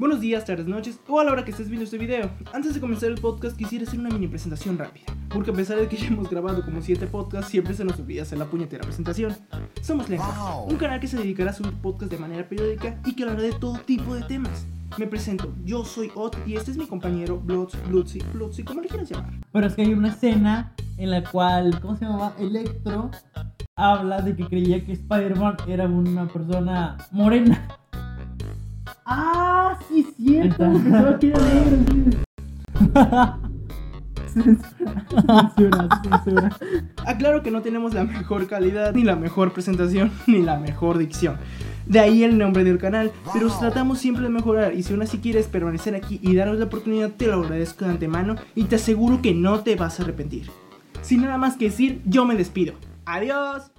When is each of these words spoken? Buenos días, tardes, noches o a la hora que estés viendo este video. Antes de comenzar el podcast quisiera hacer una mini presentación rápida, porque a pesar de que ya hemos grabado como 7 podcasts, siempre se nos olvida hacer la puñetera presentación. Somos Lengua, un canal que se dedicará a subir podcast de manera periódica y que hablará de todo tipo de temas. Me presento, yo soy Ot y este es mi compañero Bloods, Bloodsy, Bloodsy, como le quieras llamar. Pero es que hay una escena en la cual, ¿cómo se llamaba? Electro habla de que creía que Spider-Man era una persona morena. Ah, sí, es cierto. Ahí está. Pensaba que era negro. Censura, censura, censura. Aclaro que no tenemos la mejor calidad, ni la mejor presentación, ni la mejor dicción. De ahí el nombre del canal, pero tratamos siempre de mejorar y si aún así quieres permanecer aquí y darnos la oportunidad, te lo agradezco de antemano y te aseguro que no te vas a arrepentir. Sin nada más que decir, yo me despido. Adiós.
Buenos 0.00 0.20
días, 0.20 0.46
tardes, 0.46 0.66
noches 0.66 0.98
o 1.08 1.20
a 1.20 1.24
la 1.24 1.32
hora 1.32 1.44
que 1.44 1.50
estés 1.50 1.68
viendo 1.68 1.84
este 1.84 1.98
video. 1.98 2.30
Antes 2.54 2.72
de 2.72 2.80
comenzar 2.80 3.10
el 3.10 3.20
podcast 3.20 3.54
quisiera 3.54 3.84
hacer 3.84 4.00
una 4.00 4.08
mini 4.08 4.28
presentación 4.28 4.78
rápida, 4.78 5.04
porque 5.28 5.50
a 5.50 5.52
pesar 5.52 5.76
de 5.76 5.88
que 5.88 5.98
ya 5.98 6.06
hemos 6.06 6.30
grabado 6.30 6.64
como 6.64 6.80
7 6.80 7.06
podcasts, 7.06 7.50
siempre 7.50 7.74
se 7.74 7.84
nos 7.84 8.00
olvida 8.00 8.22
hacer 8.22 8.38
la 8.38 8.46
puñetera 8.46 8.82
presentación. 8.82 9.36
Somos 9.82 10.08
Lengua, 10.08 10.64
un 10.66 10.76
canal 10.76 11.00
que 11.00 11.06
se 11.06 11.18
dedicará 11.18 11.50
a 11.50 11.52
subir 11.52 11.74
podcast 11.82 12.10
de 12.10 12.16
manera 12.16 12.48
periódica 12.48 12.98
y 13.04 13.14
que 13.14 13.24
hablará 13.24 13.42
de 13.42 13.52
todo 13.52 13.76
tipo 13.80 14.14
de 14.14 14.22
temas. 14.22 14.64
Me 14.96 15.06
presento, 15.06 15.52
yo 15.66 15.84
soy 15.84 16.10
Ot 16.14 16.34
y 16.46 16.56
este 16.56 16.70
es 16.70 16.78
mi 16.78 16.86
compañero 16.86 17.38
Bloods, 17.38 17.76
Bloodsy, 17.86 18.20
Bloodsy, 18.32 18.62
como 18.62 18.80
le 18.80 18.88
quieras 18.88 19.10
llamar. 19.10 19.34
Pero 19.52 19.66
es 19.66 19.74
que 19.74 19.82
hay 19.82 19.92
una 19.92 20.08
escena 20.08 20.72
en 20.96 21.10
la 21.10 21.22
cual, 21.24 21.78
¿cómo 21.78 21.98
se 21.98 22.06
llamaba? 22.06 22.32
Electro 22.38 23.10
habla 23.76 24.22
de 24.22 24.34
que 24.34 24.46
creía 24.46 24.82
que 24.82 24.92
Spider-Man 24.92 25.58
era 25.68 25.84
una 25.84 26.26
persona 26.26 26.96
morena. 27.12 27.76
Ah, 29.04 29.39
sí, 29.90 30.06
es 30.08 30.16
cierto. 30.16 30.64
Ahí 30.64 30.76
está. 30.76 30.82
Pensaba 30.90 31.18
que 31.18 31.28
era 31.28 31.38
negro. 31.40 32.20
Censura, 34.32 35.06
censura, 35.16 35.88
censura. 36.02 36.56
Aclaro 37.04 37.42
que 37.42 37.50
no 37.50 37.62
tenemos 37.62 37.94
la 37.94 38.04
mejor 38.04 38.46
calidad, 38.46 38.94
ni 38.94 39.02
la 39.02 39.16
mejor 39.16 39.52
presentación, 39.52 40.12
ni 40.26 40.42
la 40.42 40.58
mejor 40.58 40.98
dicción. 40.98 41.36
De 41.86 41.98
ahí 41.98 42.22
el 42.22 42.38
nombre 42.38 42.62
del 42.62 42.78
canal, 42.78 43.10
pero 43.32 43.48
tratamos 43.48 43.98
siempre 43.98 44.22
de 44.22 44.30
mejorar 44.30 44.74
y 44.74 44.84
si 44.84 44.92
aún 44.92 45.02
así 45.02 45.18
quieres 45.18 45.48
permanecer 45.48 45.96
aquí 45.96 46.20
y 46.22 46.36
darnos 46.36 46.58
la 46.58 46.66
oportunidad, 46.66 47.10
te 47.10 47.26
lo 47.26 47.42
agradezco 47.42 47.84
de 47.84 47.90
antemano 47.90 48.36
y 48.54 48.64
te 48.64 48.76
aseguro 48.76 49.20
que 49.20 49.34
no 49.34 49.60
te 49.60 49.74
vas 49.74 49.98
a 49.98 50.04
arrepentir. 50.04 50.50
Sin 51.02 51.22
nada 51.22 51.38
más 51.38 51.56
que 51.56 51.64
decir, 51.64 52.00
yo 52.04 52.24
me 52.24 52.36
despido. 52.36 52.74
Adiós. 53.06 53.72